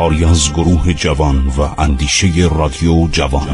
کاری 0.00 0.24
از 0.24 0.52
گروه 0.52 0.92
جوان 0.92 1.36
و 1.36 1.60
اندیشه 1.78 2.28
رادیو 2.58 3.08
جوان. 3.12 3.46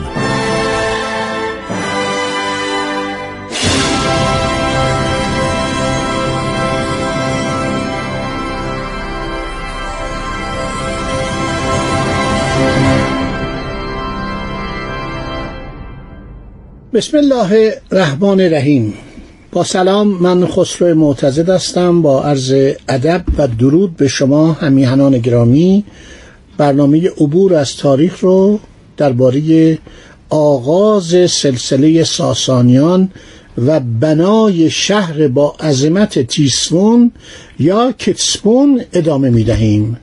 بسم 16.94 17.16
الله 17.16 17.72
الرحمن 17.92 18.40
الرحیم. 18.40 18.94
با 19.52 19.64
سلام 19.64 20.08
من 20.08 20.46
خسرو 20.46 20.94
معتزد 20.94 21.48
هستم. 21.48 22.02
با 22.02 22.22
عرض 22.22 22.54
ادب 22.88 23.24
و 23.38 23.48
درود 23.48 23.96
به 23.96 24.08
شما 24.08 24.52
همیهنان 24.52 25.18
گرامی. 25.18 25.84
برنامه 26.58 27.08
عبور 27.08 27.54
از 27.54 27.76
تاریخ 27.76 28.20
رو 28.20 28.60
درباره 28.96 29.78
آغاز 30.30 31.30
سلسله 31.30 32.04
ساسانیان 32.04 33.10
و 33.58 33.80
بنای 33.80 34.70
شهر 34.70 35.28
با 35.28 35.54
عظمت 35.60 36.18
تیسفون 36.18 37.12
یا 37.58 37.92
کتسپون 37.92 38.82
ادامه 38.92 39.30
می 39.30 39.44
دهیم 39.44 39.96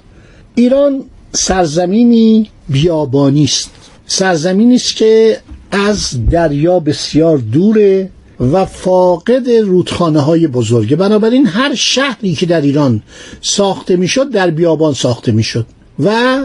ایران 0.56 1.04
سرزمینی 1.34 2.50
بیابانی 2.70 3.44
است. 3.44 3.70
سرزمینی 4.08 4.76
است 4.76 4.96
که 4.96 5.40
از 5.72 6.30
دریا 6.30 6.80
بسیار 6.80 7.38
دوره 7.38 8.10
و 8.40 8.66
فاقد 8.66 9.50
رودخانه 9.50 10.20
های 10.20 10.48
بزرگه. 10.48 10.96
بنابراین 10.96 11.46
هر 11.46 11.76
شهری 11.76 12.34
که 12.36 12.46
در 12.46 12.62
ایران 12.62 13.02
ساخته 13.42 13.96
می‌شد 13.96 14.30
در 14.30 14.50
بیابان 14.50 14.94
ساخته 14.94 15.32
می‌شد. 15.32 15.66
و 16.00 16.38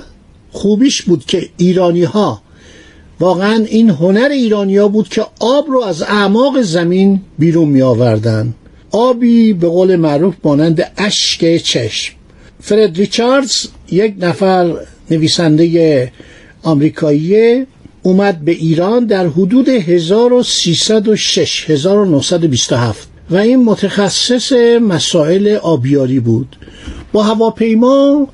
خوبیش 0.50 1.02
بود 1.02 1.24
که 1.24 1.48
ایرانی 1.56 2.04
ها 2.04 2.42
واقعا 3.20 3.64
این 3.68 3.90
هنر 3.90 4.28
ایرانیا 4.32 4.88
بود 4.88 5.08
که 5.08 5.26
آب 5.40 5.70
رو 5.70 5.82
از 5.82 6.02
اعماق 6.02 6.62
زمین 6.62 7.20
بیرون 7.38 7.68
می 7.68 7.82
آوردن 7.82 8.54
آبی 8.90 9.52
به 9.52 9.68
قول 9.68 9.96
معروف 9.96 10.34
مانند 10.44 10.92
اشک 10.96 11.56
چشم. 11.56 12.14
فرد 12.60 12.96
ریچاردز 12.96 13.66
یک 13.90 14.14
نفر 14.18 14.74
نویسنده 15.10 16.12
آمریکایی 16.62 17.66
اومد 18.02 18.44
به 18.44 18.52
ایران 18.52 19.06
در 19.06 19.26
حدود 19.26 19.68
1306 19.68 21.70
1927 21.70 23.08
و 23.30 23.36
این 23.36 23.64
متخصص 23.64 24.52
مسائل 24.82 25.48
آبیاری 25.48 26.20
بود. 26.20 26.56
با 27.12 27.22
هواپیما 27.22 28.28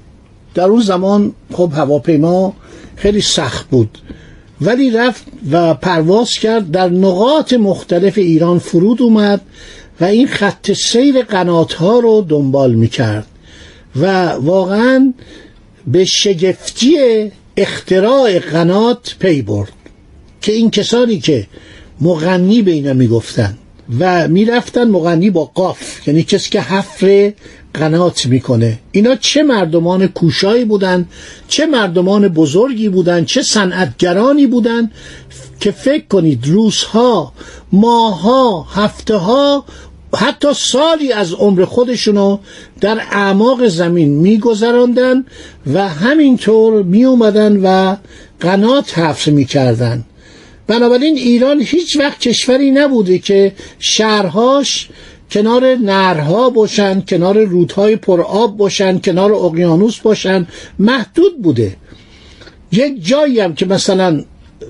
در 0.54 0.64
اون 0.64 0.80
زمان 0.80 1.32
خب 1.52 1.72
هواپیما 1.74 2.52
خیلی 2.96 3.20
سخت 3.20 3.68
بود. 3.70 3.98
ولی 4.60 4.90
رفت 4.90 5.24
و 5.50 5.74
پرواز 5.74 6.30
کرد 6.30 6.70
در 6.70 6.88
نقاط 6.88 7.52
مختلف 7.52 8.18
ایران 8.18 8.58
فرود 8.58 9.02
اومد 9.02 9.40
و 10.00 10.04
این 10.04 10.26
خط 10.26 10.72
سیر 10.72 11.22
قنات 11.22 11.72
ها 11.72 11.98
رو 11.98 12.26
دنبال 12.28 12.74
می 12.74 12.88
کرد 12.88 13.26
و 13.96 14.28
واقعا 14.28 15.12
به 15.86 16.04
شگفتی 16.04 16.96
اختراع 17.56 18.38
قنات 18.38 19.16
پی 19.18 19.42
برد 19.42 19.72
که 20.40 20.52
این 20.52 20.70
کسانی 20.70 21.18
که 21.18 21.46
مغنی 22.00 22.62
به 22.62 22.70
اینا 22.70 22.92
می‌گفتن 22.92 23.58
و 24.00 24.28
می‌رفتن 24.28 24.90
مغنی 24.90 25.30
با 25.30 25.44
قاف 25.44 26.08
یعنی 26.08 26.22
کسی 26.22 26.50
که 26.50 26.60
حفر 26.60 27.32
قنات 27.74 28.26
می‌کنه. 28.26 28.78
اینا 28.92 29.16
چه 29.16 29.42
مردمان 29.42 30.06
کوشایی 30.06 30.64
بودن 30.64 31.08
چه 31.48 31.66
مردمان 31.66 32.28
بزرگی 32.28 32.88
بودن 32.88 33.24
چه 33.24 33.42
صنعتگرانی 33.42 34.46
بودن 34.46 34.90
که 35.60 35.70
فکر 35.70 36.04
کنید 36.06 36.48
روزها 36.48 37.32
ماها 37.72 38.62
هفته 38.62 39.16
ها 39.16 39.64
حتی 40.16 40.48
سالی 40.54 41.12
از 41.12 41.32
عمر 41.32 41.64
خودشونو 41.64 42.38
در 42.80 42.98
اعماق 43.10 43.66
زمین 43.66 44.08
میگذراندن 44.08 45.24
و 45.74 45.88
همینطور 45.88 46.82
می 46.82 47.04
اومدن 47.04 47.60
و 47.62 47.96
قنات 48.40 48.98
حفظ 48.98 49.28
می‌کردن. 49.28 50.04
بنابراین 50.66 51.16
ایران 51.16 51.60
هیچ 51.60 51.96
وقت 51.96 52.20
کشوری 52.20 52.70
نبوده 52.70 53.18
که 53.18 53.52
شهرهاش 53.78 54.88
کنار 55.34 55.74
نرها 55.74 56.50
باشن 56.50 57.00
کنار 57.00 57.44
رودهای 57.44 57.96
پرآب 57.96 58.56
باشن 58.56 58.98
کنار 58.98 59.32
اقیانوس 59.32 59.98
باشن 59.98 60.46
محدود 60.78 61.42
بوده. 61.42 61.76
یک 62.72 63.06
جایی 63.06 63.40
هم 63.40 63.54
که 63.54 63.66
مثلا 63.66 64.24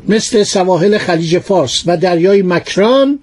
مثل 0.08 0.42
سواحل 0.42 0.98
خلیج 0.98 1.38
فارس 1.38 1.82
و 1.86 1.97
دریای 1.97 2.42
مکران 2.42 3.19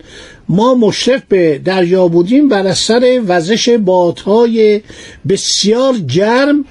ما 0.50 0.76
مشرف 0.76 1.22
به 1.30 1.62
دریا 1.66 2.08
بودیم 2.08 2.50
بر 2.50 2.68
اثر 2.68 3.22
وزش 3.28 3.70
بادهای 3.70 4.82
بسیار 5.30 5.98
گرم 5.98 6.66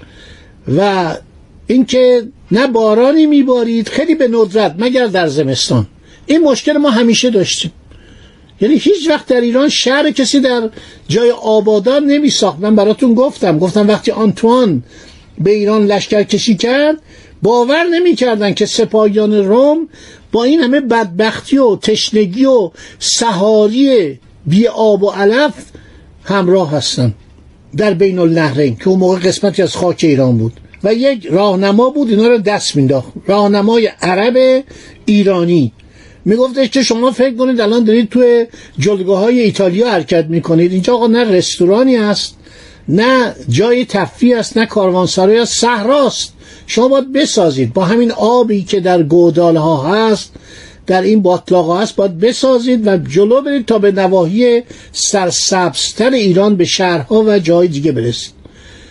و 0.76 1.14
اینکه 1.66 2.22
نه 2.50 2.66
بارانی 2.66 3.26
میبارید 3.26 3.88
خیلی 3.88 4.14
به 4.14 4.28
ندرت 4.28 4.74
مگر 4.78 5.06
در 5.06 5.26
زمستان. 5.26 5.86
این 6.26 6.42
مشکل 6.42 6.72
ما 6.72 6.90
همیشه 6.90 7.30
داشتیم. 7.30 7.72
یعنی 8.60 8.74
هیچ 8.74 9.08
وقت 9.08 9.26
در 9.26 9.40
ایران 9.40 9.68
شهر 9.68 10.10
کسی 10.10 10.40
در 10.40 10.70
جای 11.08 11.30
آبادان 11.30 12.04
نمی 12.04 12.30
ساخت 12.30 12.58
من 12.60 12.76
براتون 12.76 13.14
گفتم 13.14 13.58
گفتم 13.58 13.88
وقتی 13.88 14.10
آنتوان 14.10 14.82
به 15.38 15.50
ایران 15.50 15.86
لشکر 15.86 16.22
کشی 16.22 16.56
کرد 16.56 16.96
باور 17.42 17.84
نمی 17.84 18.14
کردن 18.14 18.54
که 18.54 18.66
سپاهیان 18.66 19.34
روم 19.34 19.88
با 20.32 20.44
این 20.44 20.60
همه 20.60 20.80
بدبختی 20.80 21.58
و 21.58 21.76
تشنگی 21.76 22.44
و 22.44 22.70
سهاری 22.98 24.18
بی 24.46 24.66
آب 24.66 25.02
و 25.02 25.10
علف 25.10 25.54
همراه 26.24 26.70
هستن 26.70 27.14
در 27.76 27.94
بین 27.94 28.18
النهرین 28.18 28.76
که 28.76 28.88
اون 28.88 28.98
موقع 28.98 29.18
قسمتی 29.18 29.62
از 29.62 29.76
خاک 29.76 30.00
ایران 30.02 30.38
بود. 30.38 30.52
و 30.84 30.94
یک 30.94 31.26
راهنما 31.26 31.90
بود 31.90 32.10
اینا 32.10 32.28
رو 32.28 32.38
دست 32.38 32.76
مینداخت 32.76 33.12
راهنمای 33.26 33.90
عرب 34.02 34.64
ایرانی. 35.04 35.72
میگفتش 36.24 36.68
که 36.68 36.82
شما 36.82 37.10
فکر 37.10 37.36
کنید 37.36 37.60
الان 37.60 37.84
دارید 37.84 38.08
توی 38.08 38.46
جلگاه 38.78 39.18
های 39.18 39.40
ایتالیا 39.40 39.90
حرکت 39.90 40.24
می‌کنید. 40.28 40.72
اینجا 40.72 40.94
آقا 40.94 41.06
نه 41.06 41.24
رستورانی 41.24 41.96
است 41.96 42.36
نه 42.88 43.34
جای 43.48 43.84
تفریح 43.84 44.38
است 44.38 44.58
نه 44.58 44.66
کاروانسرای 44.66 45.38
است 45.38 45.60
صحراست. 45.60 46.32
شما 46.66 46.88
باید 46.88 47.12
بسازید. 47.12 47.72
با 47.72 47.84
همین 47.84 48.12
آبی 48.12 48.62
که 48.62 48.80
در 48.80 49.02
گودال 49.02 49.56
ها 49.56 49.82
هست 49.82 50.32
در 50.86 51.02
این 51.02 51.22
باطلاق 51.22 51.80
هست 51.80 51.96
باید 51.96 52.18
بسازید 52.18 52.86
و 52.86 52.96
جلو 52.96 53.40
برید 53.40 53.66
تا 53.66 53.78
به 53.78 53.92
نواحی 53.92 54.62
سرسبزتر 54.92 56.10
ایران 56.10 56.56
به 56.56 56.64
شهرها 56.64 57.22
و 57.26 57.38
جای 57.38 57.68
دیگه 57.68 57.92
برسید. 57.92 58.32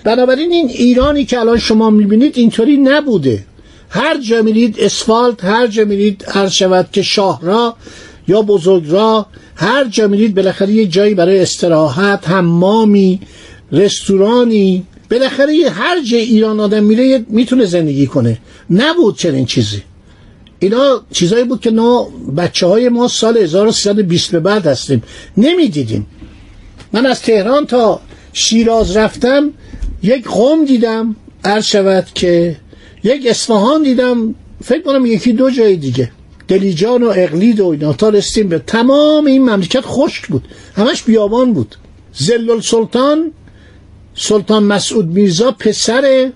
بنابراین 0.04 0.52
این 0.52 0.70
ایرانی 0.70 1.26
که 1.26 1.40
الان 1.40 1.58
شما 1.58 1.90
می‌بینید 1.90 2.38
اینطوری 2.38 2.78
نبوده. 2.78 3.44
هر 3.90 4.18
جا 4.18 4.42
میرید 4.42 4.76
اسفالت 4.80 5.46
هر 5.46 5.68
جا 5.68 5.86
میرید 5.86 6.26
هر 6.28 6.50
شود 6.50 6.90
که 6.92 7.02
شاهرا 7.02 7.76
یا 8.28 8.42
بزرگراه 8.42 9.30
هر 9.56 9.86
جا 9.88 10.08
میرید 10.08 10.36
بالاخره 10.36 10.72
یه 10.72 10.86
جایی 10.86 11.14
برای 11.14 11.42
استراحت 11.42 12.30
حمامی 12.30 13.20
رستورانی 13.72 14.86
بالاخره 15.12 15.70
هر 15.70 16.04
جای 16.04 16.22
ایران 16.22 16.60
آدم 16.60 16.84
میره 16.84 17.26
می‌تونه 17.30 17.66
زندگی 17.66 18.08
کنه. 18.08 18.38
نبود 18.70 19.18
چنین 19.18 19.46
چیزی. 19.46 19.82
اینا 20.60 21.02
چیزایی 21.12 21.44
بود 21.44 21.62
که 21.62 21.72
ما 21.72 22.10
بچه 22.38 22.68
های 22.68 22.90
ما 22.90 23.08
سال 23.08 23.38
1320 23.38 24.32
به 24.32 24.40
بعد 24.40 24.68
هستیم. 24.68 25.04
نمی‌دیدیم. 25.38 26.06
من 26.94 27.06
از 27.06 27.22
تهران 27.22 27.66
تا 27.66 28.02
شیراز 28.34 28.98
رفتم 28.98 29.54
یک 30.04 30.28
قوم 30.28 30.66
دیدم 30.66 31.16
عرض 31.44 31.66
شود 31.66 32.08
که 32.16 32.58
یک 33.04 33.28
اصفهان 33.28 33.84
دیدم 33.84 34.36
فکر 34.64 34.82
کنم 34.82 35.06
یکی 35.06 35.34
دو 35.34 35.50
جای 35.50 35.76
دیگه. 35.76 36.12
دلیجان 36.48 37.04
و 37.04 37.14
اقلید 37.16 37.60
و 37.60 37.68
اینا. 37.68 37.94
تا 37.94 38.10
رسیم 38.10 38.50
به 38.50 38.60
تمام 38.60 39.26
این 39.26 39.50
مملکت 39.50 39.84
خشک 39.86 40.28
بود. 40.28 40.48
همش 40.76 41.04
بیابان 41.04 41.54
بود. 41.54 41.76
زلل 42.14 42.62
سلطان 42.62 43.32
سلطان 44.16 44.64
مسعود 44.64 45.06
میرزا 45.06 45.52
پسر 45.52 46.32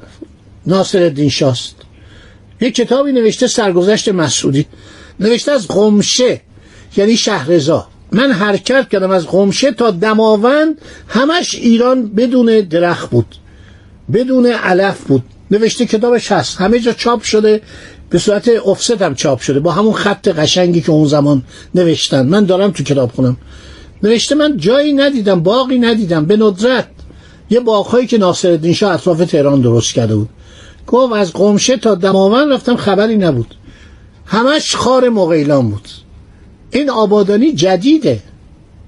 ناصر 0.68 1.04
الدین 1.04 1.30
شاست. 1.30 1.76
یک 2.62 2.76
کتابی 2.76 3.12
نوشته 3.12 3.48
سرگذشت 3.48 4.10
مسعودی. 4.10 4.66
نوشته 5.20 5.52
از 5.52 5.68
قمشه 5.68 6.42
یعنی 6.98 7.18
شهرزا. 7.18 7.88
من 8.12 8.32
حرکت 8.32 8.90
کردم 8.90 9.12
از 9.12 9.28
قمشه 9.28 9.72
تا 9.72 9.92
دماوند 9.92 10.82
همش 11.08 11.56
ایران 11.56 12.08
بدون 12.08 12.62
درخت 12.62 13.10
بود. 13.10 13.36
بدون 14.14 14.46
علف 14.46 15.02
بود. 15.02 15.24
نوشته 15.54 15.86
کتابش 15.86 16.32
هست 16.32 16.58
همه 16.58 16.80
جا 16.80 16.94
چاپ 16.94 17.22
شده. 17.22 17.62
به 18.10 18.20
صورت 18.20 18.50
افست 18.66 19.02
هم 19.02 19.16
چاپ 19.16 19.40
شده. 19.40 19.60
با 19.60 19.72
همون 19.72 19.94
خط 19.94 20.28
قشنگی 20.28 20.82
که 20.82 20.92
اون 20.92 21.08
زمان 21.08 21.44
نوشتن. 21.76 22.26
من 22.28 22.46
دارم 22.46 22.72
تو 22.72 22.84
کتاب 22.84 23.12
خونم. 23.12 23.38
نوشته 24.04 24.36
من 24.36 24.58
جایی 24.58 24.94
ندیدم 24.94 25.44
باقی 25.44 25.80
ندیدم. 25.80 26.26
به 26.26 26.38
ندرت. 26.38 26.88
یه 27.50 27.60
باغهایی 27.60 28.08
که 28.08 28.18
ناصرالدین 28.18 28.74
شاه 28.74 28.94
اطراف 28.94 29.18
تهران 29.18 29.62
درست 29.62 29.94
کرده 29.94 30.16
بود. 30.16 30.30
گفت 30.88 31.14
از 31.14 31.34
قمشه 31.34 31.78
تا 31.78 31.96
دماوند 31.96 32.52
رفتم 32.54 32.76
خبری 32.76 33.18
نبود. 33.18 33.56
همش 34.26 34.76
خار 34.76 35.10
مغیلان 35.10 35.70
بود. 35.70 35.88
این 36.72 36.90
آبادانی 36.90 37.52
جدیده. 37.52 38.20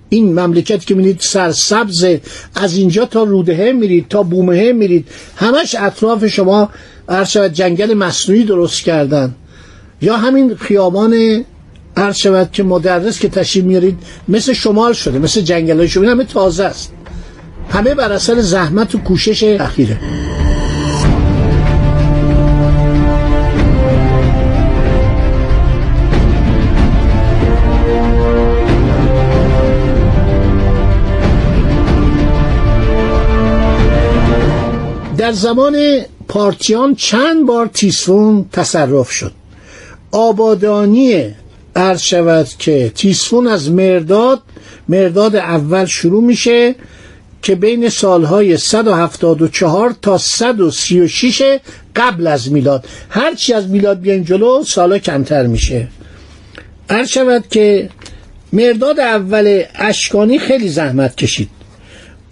این 0.10 0.40
مملکت 0.40 0.86
که 0.86 0.96
میرید 0.96 1.20
سرسبز 1.20 2.06
از 2.56 2.78
اینجا 2.78 3.06
تا 3.06 3.24
رودهه 3.24 3.72
میرید 3.72 4.08
تا 4.08 4.24
بومهه 4.24 4.72
میرید 4.72 5.08
همش 5.36 5.76
اطراف 5.80 6.28
شما 6.28 6.70
شود 7.10 7.54
جنگل 7.54 7.94
مصنوعی 7.94 8.44
درست 8.44 8.82
کردن. 8.82 9.36
یا 10.02 10.18
همین 10.18 10.56
خیابان 10.56 11.44
عرض 11.98 12.18
شود 12.18 12.52
که 12.52 12.64
مدرس 12.64 13.20
که 13.20 13.30
تشریف 13.30 13.66
میارید 13.66 13.98
مثل 14.28 14.54
شمال 14.54 14.94
شده 14.94 15.20
مثل 15.20 15.42
جنگل 15.42 15.78
های 15.78 15.88
شما 15.88 16.10
همه 16.10 16.24
تازه 16.24 16.64
است. 16.64 16.92
همه 17.70 17.96
بر 17.96 18.12
اثر 18.12 18.42
زحمت 18.42 18.96
و 18.96 18.98
کوشش 18.98 19.44
اخیره. 19.44 20.00
در 35.26 35.32
زمان 35.32 36.02
پارتیان 36.28 36.96
چند 36.96 37.46
بار 37.46 37.68
تیسفون 37.68 38.46
تصرف 38.52 39.12
شد. 39.12 39.32
آبادانی 40.12 41.26
عرض 41.76 42.02
شود 42.02 42.48
که 42.60 42.92
تیسفون 42.96 43.48
از 43.48 43.72
مرداد 43.72 44.42
مرداد 44.90 45.36
اول 45.36 45.86
شروع 45.86 46.24
میشه 46.24 46.76
که 47.42 47.56
بین 47.56 47.90
سالهای 47.90 48.58
174 48.58 49.96
تا 50.02 50.18
136 50.18 51.60
قبل 51.96 52.28
از 52.28 52.52
میلاد. 52.52 52.86
هرچی 53.10 53.54
از 53.54 53.70
میلاد 53.70 54.00
بیایم 54.00 54.24
جلو 54.24 54.64
سالا 54.64 54.98
کمتر 54.98 55.48
میشه. 55.48 55.88
عرض 56.90 57.10
شود 57.10 57.48
که 57.48 57.90
مرداد 58.54 59.00
اول 59.00 59.64
اشکانی 59.76 60.40
خیلی 60.40 60.70
زحمت 60.70 61.16
کشید. 61.16 61.55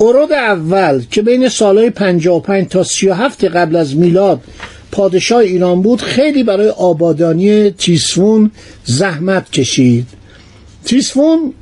اورود 0.03 0.31
اول 0.31 1.03
که 1.11 1.21
بین 1.21 1.49
سالهای 1.49 1.89
55 1.89 2.67
تا 2.67 2.83
37 2.83 3.45
قبل 3.45 3.75
از 3.75 3.95
میلاد 3.95 4.41
پادشاه 4.91 5.39
ایران 5.39 5.81
بود 5.81 6.01
خیلی 6.01 6.43
برای 6.43 6.69
آبادانی 6.69 7.71
تیسفون 7.71 8.51
زحمت 8.83 9.51
کشید. 9.51 10.07
تیسفون 10.85 11.53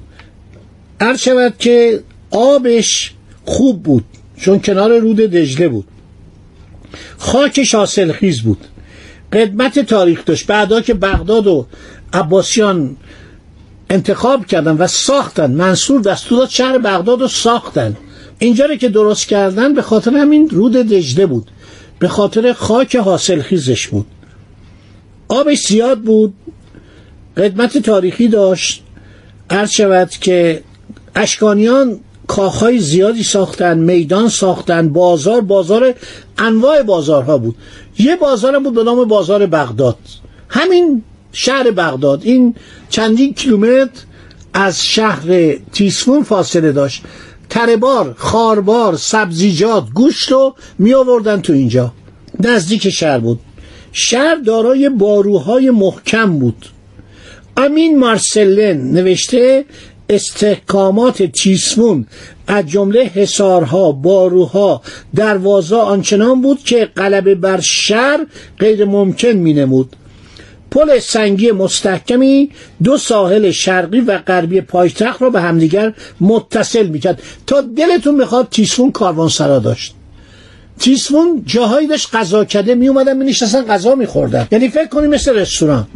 عرض 0.99 1.19
شود 1.19 1.53
که 1.59 2.03
آبش 2.31 3.13
خوب 3.45 3.83
بود 3.83 4.05
چون 4.37 4.59
کنار 4.59 4.99
رود 4.99 5.17
دجله 5.17 5.67
بود. 5.67 5.85
خاکش 7.17 7.75
حاصلخیز 7.75 8.41
بود. 8.41 8.65
قدمت 9.33 9.79
تاریخ 9.79 10.25
داشت. 10.25 10.47
بعدا 10.47 10.81
که 10.81 10.93
بغداد 10.93 11.47
و 11.47 11.65
عباسیان 12.13 12.97
انتخاب 13.89 14.45
کردن 14.45 14.77
و 14.77 14.87
ساختن 14.87 15.51
منصور 15.51 16.01
دستور 16.01 16.39
داد 16.39 16.49
شهر 16.49 16.77
بغداد 16.77 17.21
رو 17.21 17.27
ساختن. 17.27 17.97
اینجا 18.41 18.75
که 18.75 18.89
درست 18.89 19.27
کردن 19.27 19.73
به 19.73 19.81
خاطر 19.81 20.17
همین 20.17 20.49
رود 20.49 20.71
دجله 20.71 21.25
بود. 21.25 21.51
به 21.99 22.07
خاطر 22.07 22.53
خاک 22.53 22.95
حاصل 22.95 23.41
خیزش 23.41 23.87
بود. 23.87 24.05
آبش 25.27 25.67
زیاد 25.67 25.99
بود. 25.99 26.33
قدمت 27.37 27.77
تاریخی 27.77 28.27
داشت. 28.27 28.83
عرض 29.49 29.71
شود 29.71 30.09
که 30.09 30.63
اشکانیان 31.15 31.99
کاخهای 32.27 32.79
زیادی 32.79 33.23
ساختن 33.23 33.77
میدان 33.77 34.29
ساختن 34.29 34.89
بازار 34.89 35.41
بازار 35.41 35.93
انواع 36.37 36.83
بازارها 36.83 37.37
بود. 37.37 37.55
یه 37.99 38.15
بازار 38.15 38.59
بود 38.59 38.73
به 38.73 38.83
نام 38.83 39.05
بازار 39.05 39.45
بغداد. 39.45 39.97
همین 40.49 41.03
شهر 41.31 41.71
بغداد. 41.71 42.21
این 42.23 42.55
چندین 42.89 43.33
کیلومتر 43.33 43.89
از 44.53 44.83
شهر 44.85 45.53
تیسفون 45.73 46.23
فاصله 46.23 46.71
داشت. 46.71 47.03
تربار 47.51 48.15
خاربار 48.17 48.95
سبزیجات 48.97 49.83
گوشت 49.93 50.31
رو 50.31 50.55
می 50.79 50.93
آوردن 50.93 51.41
تو 51.41 51.53
اینجا. 51.53 51.93
نزدیک 52.39 52.89
شهر 52.89 53.19
بود. 53.19 53.39
شهر 53.91 54.35
دارای 54.35 54.89
باروهای 54.89 55.69
محکم 55.69 56.39
بود. 56.39 56.65
امین 57.57 57.99
مارسلن 57.99 58.91
نوشته 58.91 59.65
استحکامات 60.09 61.23
تیسمون 61.23 62.05
از 62.47 62.67
جمله 62.67 63.03
حسارها 63.03 63.91
باروها 63.91 64.81
دروازه 65.15 65.75
آنچنان 65.75 66.41
بود 66.41 66.59
که 66.63 66.85
غلبه 66.85 67.35
بر 67.35 67.59
شهر 67.59 68.25
غیر 68.59 68.85
ممکن 68.85 69.27
می 69.27 69.53
نمود 69.53 69.95
پل 70.71 70.99
سنگی 70.99 71.51
مستحکمی 71.51 72.49
دو 72.83 72.97
ساحل 72.97 73.51
شرقی 73.51 73.99
و 73.99 74.17
غربی 74.17 74.61
پایتخت 74.61 75.21
را 75.21 75.29
به 75.29 75.41
همدیگر 75.41 75.93
متصل 76.21 76.87
می‌کرد. 76.87 77.21
تا 77.47 77.61
دلتون 77.61 78.15
می‌خواد 78.15 78.47
تیسفون 78.51 78.91
کاروانسرا 78.91 79.59
داشت. 79.59 79.93
تیسفون 80.79 81.43
جاهایی 81.45 81.87
داشت 81.87 82.15
غذا 82.15 82.45
کده 82.45 82.75
می 82.75 82.87
اومدن 82.87 83.17
می 83.17 83.25
نشستن 83.25 83.65
غذا 83.65 83.95
میخوردن. 83.95 84.47
یعنی 84.51 84.69
فکر 84.69 84.87
کنیم 84.87 85.09
مثل 85.09 85.35
رستوران. 85.35 85.87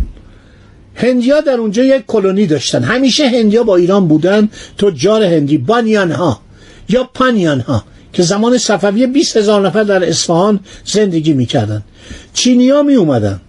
هندیا 0.96 1.42
در 1.42 1.54
اونجا 1.54 1.84
یک 1.84 2.04
کلونی 2.08 2.48
داشتن. 2.48 2.84
همیشه 2.84 3.30
هندیا 3.30 3.64
با 3.64 3.76
ایران 3.76 4.08
بودن. 4.08 4.50
تجار 4.78 5.24
هندی 5.24 5.58
بانیان 5.58 6.12
ها 6.12 6.40
یا 6.90 7.10
پانیان 7.14 7.60
ها 7.60 7.84
که 8.14 8.24
زمان 8.24 8.58
صفوی 8.58 9.08
20 9.08 9.38
هزار 9.38 9.68
نفر 9.68 9.84
در 9.84 10.10
اصفهان 10.10 10.60
زندگی 10.86 11.34
می‌کردن. 11.34 11.84
چینیا 12.34 12.84
می 12.84 12.96
اومدن 12.96 13.40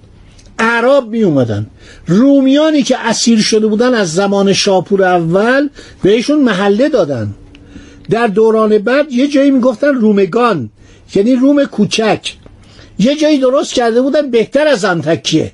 اعراب 0.59 1.09
می 1.09 1.23
اومدن. 1.23 1.67
رومیانی 2.07 2.83
که 2.83 2.99
اسیر 2.99 3.41
شده 3.41 3.67
بودن 3.67 3.95
از 3.95 4.15
زمان 4.15 4.53
شاپور 4.53 5.03
اول 5.05 5.69
بهشون 6.03 6.43
محله 6.43 6.89
دادن. 6.89 7.35
در 8.11 8.27
دوران 8.27 8.79
بعد 8.79 9.13
یه 9.13 9.29
جایی 9.29 9.51
می‌گفتن 9.51 9.95
رومگان 9.95 10.71
یعنی 11.15 11.37
روم 11.37 11.65
کوچک. 11.65 12.33
یه 12.99 13.17
جایی 13.17 13.39
درست 13.39 13.75
کرده 13.75 14.03
بودن 14.03 14.31
بهتر 14.31 14.67
از 14.67 14.85
انتکیه. 14.85 15.53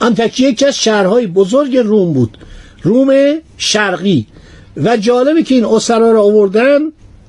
انتکیه 0.00 0.48
یکی 0.48 0.66
از 0.66 0.76
شهرهای 0.76 1.26
بزرگ 1.26 1.76
روم 1.76 2.12
بود. 2.12 2.38
روم 2.82 3.38
شرقی. 3.58 4.26
و 4.76 4.96
جالبه 4.96 5.42
که 5.42 5.54
این 5.54 5.64
اسرا 5.64 6.12
رو 6.12 6.20
آوردن 6.20 6.80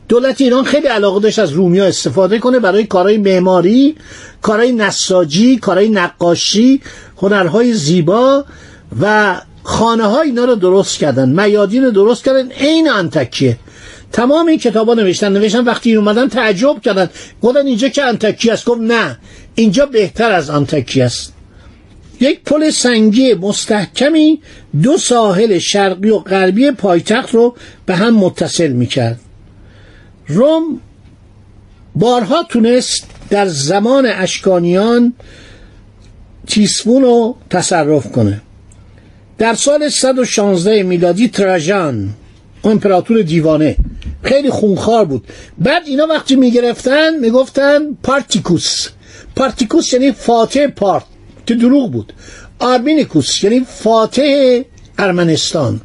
دولت 0.09 0.41
ایران 0.41 0.63
خیلی 0.63 0.87
علاقه 0.87 1.19
داشت 1.19 1.39
از 1.39 1.51
رومیا 1.51 1.85
استفاده 1.85 2.39
کنه 2.39 2.59
برای 2.59 2.83
کارهای 2.83 3.17
معماری 3.17 3.95
کارهای 4.41 4.71
نساجی 4.71 5.57
کارهای 5.57 5.89
نقاشی 5.89 6.81
هنرهای 7.17 7.73
زیبا 7.73 8.45
و 9.01 9.35
خانه 9.63 10.03
های 10.03 10.27
اینا 10.27 10.45
رو 10.45 10.55
درست 10.55 10.97
کردن 10.97 11.29
میادین 11.29 11.83
رو 11.83 11.91
درست 11.91 12.23
کردن. 12.23 12.51
عین 12.51 12.89
انتکیه 12.89 13.57
تمام 14.11 14.47
این 14.47 14.59
کتابا 14.59 14.93
نوشتن 14.93 15.33
نوشتن 15.33 15.63
وقتی 15.63 15.89
این 15.89 15.99
اومدن 15.99 16.27
تعجب 16.27 16.81
کردن. 16.81 17.09
گفتن 17.41 17.67
اینجا 17.67 17.89
که 17.89 18.03
انتکی 18.03 18.51
است. 18.51 18.65
گفت 18.65 18.81
نه 18.81 19.17
اینجا 19.55 19.85
بهتر 19.85 20.31
از 20.31 20.49
انتکی 20.49 21.01
است. 21.01 21.33
یک 22.19 22.43
پل 22.43 22.69
سنگی 22.69 23.33
مستحکمی 23.33 24.41
دو 24.83 24.97
ساحل 24.97 25.59
شرقی 25.59 26.09
و 26.09 26.19
غربی 26.19 26.71
پایتخت 26.71 27.33
رو 27.33 27.55
به 27.85 27.95
هم 27.95 28.15
متصل 28.15 28.71
می‌کرد. 28.71 29.19
روم 30.29 30.79
بارها 31.95 32.43
تونست 32.43 33.07
در 33.29 33.47
زمان 33.47 34.05
اشکانیان 34.05 35.13
تیسفون 36.47 37.01
رو 37.01 37.35
تصرف 37.49 38.11
کنه. 38.11 38.41
در 39.37 39.53
سال 39.53 39.89
116 39.89 40.83
میلادی 40.83 41.27
تراژان 41.27 42.09
امپراتور 42.63 43.21
دیوانه 43.21 43.75
خیلی 44.23 44.49
خونخوار 44.49 45.05
بود. 45.05 45.27
بعد 45.57 45.83
اینا 45.85 46.07
وقتی 46.07 46.35
می‌گرفتن 46.35 47.15
می‌گفتن 47.19 47.79
پارتیکوس. 48.03 48.87
پارتیکوس 49.35 49.93
یعنی 49.93 50.11
فاتح 50.11 50.67
پارت 50.67 51.03
که 51.45 51.55
دروغ 51.55 51.91
بود. 51.91 52.13
آرمینیکوس 52.59 53.43
یعنی 53.43 53.65
فاتح 53.69 54.61
ارمنستان. 54.97 55.81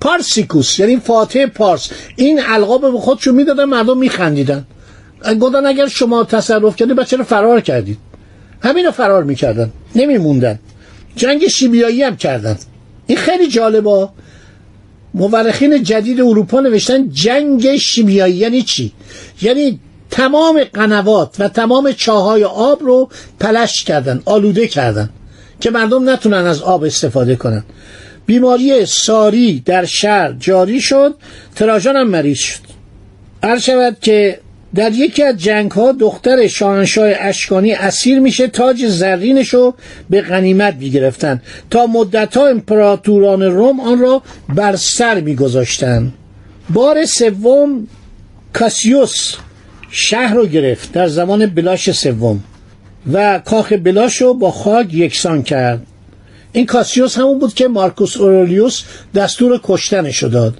پارسیکوس 0.00 0.78
یعنی 0.78 0.96
فاتح 0.96 1.46
پارس. 1.46 1.90
این 2.16 2.40
القاب 2.46 2.92
به 2.92 2.98
خودشون 2.98 3.34
می‌دادن 3.34 3.64
مردم 3.64 3.98
میخندیدن. 3.98 4.66
گفتن 5.40 5.66
اگر 5.66 5.88
شما 5.88 6.24
تصرف 6.24 6.76
کردید 6.76 6.96
بچه 6.96 7.22
فرار 7.22 7.60
کردید؟ 7.60 7.98
همین 8.62 8.90
فرار 8.90 9.24
می‌کردن 9.24 9.72
نمیموندن. 9.94 10.58
جنگ 11.16 11.48
شیمیایی 11.48 12.02
هم 12.02 12.16
کردن. 12.16 12.56
این 13.06 13.18
خیلی 13.18 13.48
جالبه. 13.48 14.08
مورخین 15.14 15.82
جدید 15.82 16.20
اروپا 16.20 16.60
نوشتن 16.60 17.10
جنگ 17.10 17.76
شیمیایی 17.76 18.34
یعنی 18.34 18.62
چی؟ 18.62 18.92
یعنی 19.42 19.80
تمام 20.10 20.64
قنوات 20.64 21.36
و 21.38 21.48
تمام 21.48 21.92
چاهای 21.92 22.44
آب 22.44 22.82
رو 22.82 23.08
پلش 23.40 23.84
کردن 23.84 24.22
آلوده 24.24 24.66
کردن 24.66 25.10
که 25.60 25.70
مردم 25.70 26.10
نتونن 26.10 26.46
از 26.46 26.62
آب 26.62 26.84
استفاده 26.84 27.36
کنن. 27.36 27.64
بیماری 28.26 28.86
ساری 28.86 29.62
در 29.64 29.84
شهر 29.84 30.32
جاری 30.32 30.80
شد 30.80 31.14
تراژان 31.56 31.96
هم 31.96 32.08
مریض 32.08 32.38
شد. 32.38 32.60
هر 33.42 33.58
شود 33.58 33.96
که 34.00 34.38
در 34.74 34.92
یکی 34.92 35.22
از 35.22 35.36
جنگ 35.36 35.70
ها 35.70 35.92
دختر 35.92 36.46
شاهنشاه 36.46 37.10
اشکانی 37.18 37.72
اسیر 37.72 38.18
میشه 38.18 38.48
تاج 38.48 38.86
زرینش 38.86 39.48
رو 39.48 39.74
به 40.10 40.20
غنیمت 40.20 40.74
می‌گرفتن 40.74 41.42
تا 41.70 41.86
مدت 41.86 42.36
ها 42.36 42.46
امپراتوران 42.46 43.42
روم 43.42 43.80
آن 43.80 43.98
را 43.98 44.22
بر 44.48 44.76
سر 44.76 45.20
میگذاشتن. 45.20 46.12
بار 46.70 47.04
سوم 47.04 47.86
کاسیوس 48.52 49.34
شهر 49.90 50.34
رو 50.34 50.46
گرفت 50.46 50.92
در 50.92 51.08
زمان 51.08 51.46
بلاش 51.46 51.90
سوم 51.90 52.44
و 53.12 53.38
کاخ 53.38 53.72
بلاش 53.72 54.16
رو 54.22 54.34
با 54.34 54.50
خاک 54.50 54.94
یکسان 54.94 55.42
کرد. 55.42 55.86
این 56.56 56.66
کاسیوس 56.66 57.18
همون 57.18 57.38
بود 57.38 57.54
که 57.54 57.68
مارکوس 57.68 58.16
اورلیوس 58.16 58.82
دستور 59.14 59.60
کشتنش 59.64 60.22
داد. 60.22 60.54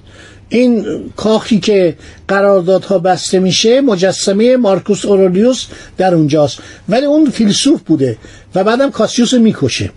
این 0.48 0.86
کاخی 1.16 1.60
که 1.60 1.96
قراردادها 2.28 2.98
بسته 2.98 3.38
میشه 3.38 3.80
مجسمه 3.80 4.56
مارکوس 4.56 5.04
اورلیوس 5.04 5.66
در 5.96 6.14
اونجاست. 6.14 6.58
ولی 6.88 7.06
اون 7.06 7.30
فیلسوف 7.30 7.80
بوده 7.82 8.16
و 8.54 8.64
بعدم 8.64 8.90
کاسیوس 8.90 9.34
می‌کشه. 9.34 9.90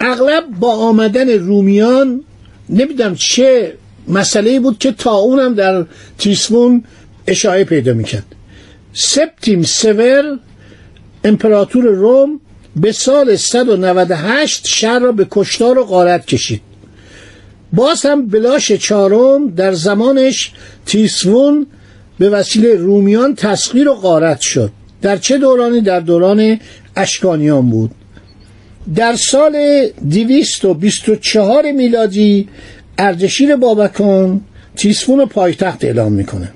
اغلب 0.00 0.44
با 0.60 0.72
آمدن 0.72 1.30
رومیان 1.30 2.24
نمی‌دونم 2.68 3.14
چه 3.14 3.74
مسئله 4.08 4.60
بود 4.60 4.78
که 4.78 4.92
تا 4.92 5.12
اونم 5.12 5.54
در 5.54 5.86
تیسمون 6.18 6.84
اشاعه 7.26 7.64
پیدا 7.64 7.92
می‌کرد. 7.92 8.26
سپتیم 8.92 9.62
سور 9.62 10.38
امپراتور 11.24 11.84
روم 11.84 12.40
به 12.76 12.92
سال 12.92 13.36
198 13.36 14.66
شهر 14.66 14.98
را 14.98 15.12
به 15.12 15.26
کشتار 15.30 15.78
و 15.78 15.84
غارت 15.84 16.26
کشید. 16.26 16.60
باز 17.72 18.06
هم 18.06 18.26
بلاش 18.26 18.72
چهارم 18.72 19.48
در 19.48 19.72
زمانش 19.72 20.52
تیسفون 20.86 21.66
به 22.18 22.30
وسیله 22.30 22.74
رومیان 22.74 23.34
تسخیر 23.34 23.88
و 23.88 23.94
غارت 23.94 24.40
شد. 24.40 24.72
در 25.02 25.16
چه 25.16 25.38
دورانی؟ 25.38 25.80
در 25.80 26.00
دوران 26.00 26.60
اشکانیان 26.96 27.70
بود. 27.70 27.90
در 28.94 29.16
سال 29.16 29.86
224 30.10 31.72
میلادی 31.72 32.48
اردشیر 32.98 33.56
بابکان 33.56 34.40
تیسفون 34.76 35.26
پایتخت 35.26 35.84
اعلام 35.84 36.12
می‌کنه. 36.12 36.52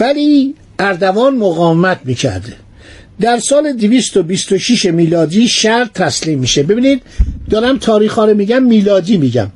ولی 0.00 0.54
اردوان 0.78 1.36
مقاومت 1.36 2.00
می‌کرده. 2.04 2.52
در 3.20 3.38
سال 3.38 3.72
226 3.72 4.84
میلادی 4.84 5.48
شهر 5.48 5.90
تسلیم 5.94 6.38
میشه. 6.38 6.62
ببینید 6.62 7.02
دارم 7.50 7.78
تاریخ 7.78 8.14
ها 8.14 8.24
رو 8.24 8.34
میگم 8.34 8.62
میلادی 8.62 9.16
میگم. 9.16 9.50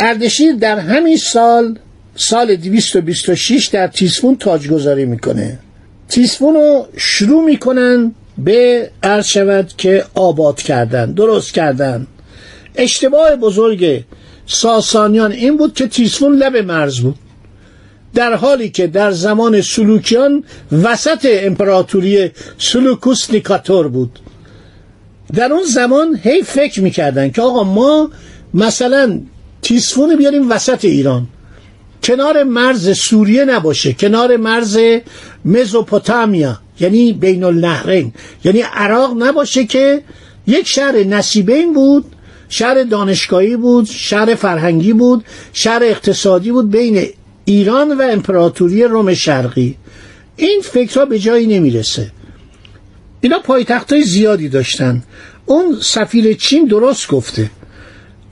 اردشیر 0.00 0.52
در 0.52 0.78
همین 0.78 1.16
سال 1.16 1.78
سال 2.16 2.56
226 2.56 3.66
در 3.66 3.86
تیسفون 3.86 4.36
تاجگذاری 4.36 5.04
می‌کنه. 5.04 5.58
تیسفون 6.08 6.54
رو 6.54 6.86
شروع 6.96 7.44
می‌کنن 7.44 8.14
به 8.38 8.90
عرض 9.02 9.26
شود 9.26 9.72
که 9.76 10.04
آباد 10.14 10.62
کردن 10.62 11.12
درست 11.12 11.54
کردن. 11.54 12.06
اشتباه 12.76 13.36
بزرگ 13.36 14.04
ساسانیان 14.46 15.32
این 15.32 15.56
بود 15.56 15.74
که 15.74 15.86
تیسفون 15.86 16.36
لب 16.36 16.56
مرز 16.56 17.00
بود. 17.00 17.14
در 18.14 18.34
حالی 18.34 18.70
که 18.70 18.86
در 18.86 19.10
زمان 19.10 19.60
سلوکیان 19.60 20.44
وسط 20.72 21.26
امپراتوری 21.30 22.30
سلوکوس 22.58 23.30
نیکاتور 23.30 23.88
بود. 23.88 24.18
در 25.34 25.52
اون 25.52 25.64
زمان 25.64 26.18
هی 26.22 26.42
فکر 26.42 26.80
می‌کردن 26.80 27.30
که 27.30 27.42
آقا 27.42 27.64
ما 27.64 28.10
مثلا 28.54 29.20
تیسفون 29.62 30.16
بیاریم 30.16 30.50
وسط 30.50 30.84
ایران. 30.84 31.26
کنار 32.02 32.42
مرز 32.42 32.98
سوریه 32.98 33.44
نباشه 33.44 33.92
کنار 33.92 34.36
مرز 34.36 34.78
مزوپوتامیا 35.44 36.58
یعنی 36.80 37.12
بین 37.12 37.44
النهرین 37.44 38.12
یعنی 38.44 38.60
عراق 38.60 39.22
نباشه 39.22 39.64
که 39.64 40.02
یک 40.46 40.66
شهر 40.66 41.04
نصیبین 41.04 41.72
بود 41.74 42.04
شهر 42.48 42.82
دانشگاهی 42.82 43.56
بود 43.56 43.86
شهر 43.86 44.34
فرهنگی 44.34 44.92
بود 44.92 45.24
شهر 45.52 45.82
اقتصادی 45.84 46.50
بود 46.52 46.70
بین 46.70 47.06
ایران 47.48 47.98
و 47.98 48.02
امپراتوری 48.02 48.84
روم 48.84 49.14
شرقی. 49.14 49.76
این 50.36 50.60
فکرها 50.64 51.04
به 51.04 51.18
جایی 51.18 51.46
نمی‌رسه. 51.46 52.10
اینا 53.20 53.38
پایتخت 53.38 53.92
های 53.92 54.02
زیادی 54.02 54.48
داشتن. 54.48 55.02
اون 55.46 55.78
سفیر 55.82 56.32
چین 56.34 56.64
درست 56.64 57.08
گفته. 57.08 57.50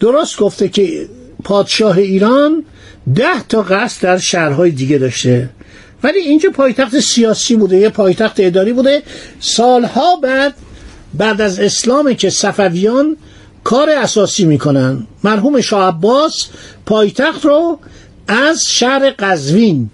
درست 0.00 0.38
گفته 0.38 0.68
که 0.68 1.08
پادشاه 1.44 1.98
ایران 1.98 2.64
ده 3.14 3.42
تا 3.48 3.62
قصد 3.62 4.02
در 4.02 4.18
شهرهای 4.18 4.70
دیگه 4.70 4.98
داشته. 4.98 5.50
ولی 6.02 6.18
اینجا 6.18 6.50
پایتخت 6.50 7.00
سیاسی 7.00 7.56
بوده 7.56 7.76
یه 7.76 7.88
پایتخت 7.88 8.36
اداری 8.38 8.72
بوده. 8.72 9.02
سالها 9.40 10.16
بعد 10.16 10.54
بعد 11.14 11.40
از 11.40 11.60
اسلام 11.60 12.14
که 12.14 12.30
صفویان 12.30 13.16
کار 13.64 13.90
اساسی 13.90 14.44
می‌کنن. 14.44 15.06
مرحوم 15.24 15.60
شاه 15.60 15.88
عباس 15.88 16.46
پایتخت 16.86 17.44
رو 17.44 17.78
از 18.28 18.64
شهر 18.68 19.10
قزوین 19.18 19.90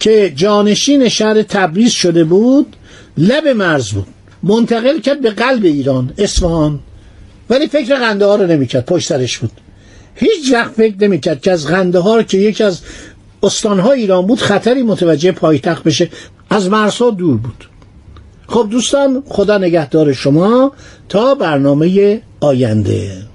که 0.00 0.32
جانشین 0.36 1.08
شهر 1.08 1.42
تبریز 1.42 1.90
شده 1.90 2.24
بود 2.24 2.76
لب 3.18 3.48
مرز 3.48 3.90
بود. 3.90 4.06
منتقل 4.42 4.98
کرد 4.98 5.20
به 5.20 5.30
قلب 5.30 5.64
ایران 5.64 6.12
اصفهان. 6.18 6.80
ولی 7.50 7.68
فکر 7.68 7.94
قنده 7.94 8.26
ها 8.26 8.36
رو 8.36 8.46
نمی‌کرد 8.46 8.86
پشت 8.86 9.08
سرش 9.08 9.38
بود. 9.38 9.50
هیچ 10.14 10.52
وقت 10.52 10.72
فکر 10.72 10.96
نمی‌کرد 11.00 11.40
که 11.40 11.52
از 11.52 11.66
قنده 11.66 11.98
ها 11.98 12.22
که 12.22 12.38
یکی 12.38 12.64
از 12.64 12.80
استانهای 13.42 14.00
ایران 14.00 14.26
بود 14.26 14.40
خطری 14.40 14.82
متوجه 14.82 15.32
پایتخت 15.32 15.84
بشه. 15.84 16.10
از 16.50 16.70
مرزها 16.70 17.10
دور 17.10 17.36
بود. 17.36 17.68
خب 18.46 18.68
دوستان 18.70 19.22
خدا 19.28 19.58
نگهدار 19.58 20.12
شما 20.12 20.72
تا 21.08 21.34
برنامه 21.34 22.20
آینده. 22.40 23.31